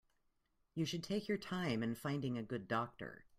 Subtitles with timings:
[0.73, 3.25] You should take your time in finding a good doctor.